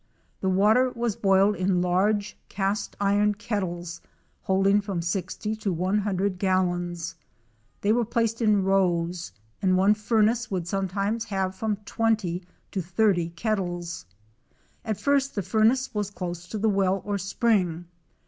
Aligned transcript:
The 0.39 0.49
water 0.49 0.89
was 0.89 1.15
boiled 1.15 1.55
in 1.55 1.79
large 1.79 2.35
cast 2.49 2.97
iron 2.99 3.35
kettles, 3.35 4.01
hold 4.41 4.65
ing 4.65 4.81
from 4.81 4.99
60 5.03 5.55
to 5.57 5.71
100 5.71 6.39
gallons. 6.39 7.13
They 7.81 7.91
were 7.93 8.03
placed 8.03 8.41
in 8.41 8.63
rows, 8.63 9.31
and 9.61 9.77
one 9.77 9.93
fur 9.93 10.23
nace 10.23 10.49
would 10.49 10.67
sometimes 10.67 11.25
have 11.25 11.53
from 11.53 11.75
20 11.85 12.41
to 12.71 12.81
30 12.81 13.29
kettles. 13.35 14.07
At 14.83 14.99
first 14.99 15.35
the 15.35 15.43
furnace 15.43 15.93
was 15.93 16.09
close 16.09 16.47
to 16.47 16.57
the 16.57 16.67
well 16.67 17.03
or 17.05 17.19
spring. 17.19 17.85